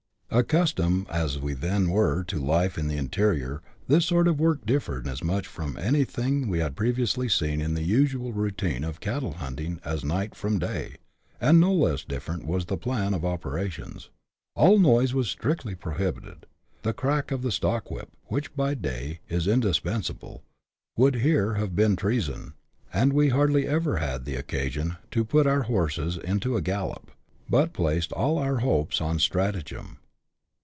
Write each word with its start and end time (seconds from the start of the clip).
Accustomed 0.33 1.09
as 1.09 1.37
we 1.39 1.53
then 1.53 1.89
were 1.89 2.23
to 2.23 2.39
life 2.39 2.77
in 2.77 2.87
the 2.87 2.95
interior, 2.95 3.61
this 3.89 4.05
sort 4.05 4.29
of 4.29 4.39
work 4.39 4.65
di£^red 4.65 5.05
as 5.05 5.21
much 5.21 5.45
from 5.45 5.75
anything 5.77 6.47
we 6.47 6.59
had 6.59 6.77
previously 6.77 7.27
seen 7.27 7.59
in 7.59 7.73
the 7.73 7.83
usual 7.83 8.31
routine 8.31 8.85
of 8.85 9.01
cattle 9.01 9.33
hunting 9.33 9.81
as 9.83 10.05
night 10.05 10.33
from 10.33 10.57
day, 10.57 10.95
and 11.41 11.61
do 11.61 11.69
less 11.71 12.05
diffonmt 12.05 12.45
was 12.45 12.67
the 12.67 12.77
plan 12.77 13.13
of 13.13 13.25
operations. 13.25 14.09
All 14.55 14.79
noise 14.79 15.13
was 15.13 15.29
strictly 15.29 15.75
prohibited; 15.75 16.45
the 16.83 16.93
crack 16.93 17.31
of 17.31 17.41
the 17.41 17.51
stock 17.51 17.91
whip, 17.91 18.07
which 18.27 18.55
by 18.55 18.73
day 18.73 19.19
is 19.27 19.47
indis 19.47 19.81
pensable, 19.81 20.43
would 20.95 21.15
here 21.15 21.55
have 21.55 21.75
been 21.75 21.97
treason; 21.97 22.53
and 22.93 23.11
we 23.11 23.27
hardly 23.27 23.67
ever 23.67 23.97
had 23.97 24.25
occasion 24.29 24.95
to 25.11 25.25
put 25.25 25.45
our 25.45 25.63
horses 25.63 26.15
into 26.15 26.55
a 26.55 26.61
gallop, 26.61 27.11
but 27.49 27.73
placed 27.73 28.13
all 28.13 28.37
our 28.37 28.59
hopes 28.59 29.01
upon 29.01 29.19
stratagem. 29.19 29.97